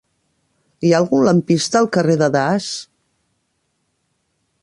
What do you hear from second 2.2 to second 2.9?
de Das?